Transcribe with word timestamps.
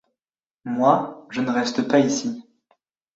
Moi, 0.65 1.27
je 1.29 1.41
ne 1.41 1.51
reste 1.51 1.87
pas 1.87 1.99
ici! 1.99 2.43